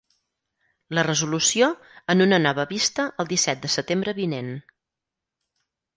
La 0.97 1.03
resolució, 1.07 1.67
en 2.15 2.25
una 2.27 2.41
nova 2.47 2.65
vista 2.71 3.07
el 3.25 3.29
disset 3.35 3.63
de 3.67 3.73
setembre 3.77 4.19
vinent. 4.23 4.53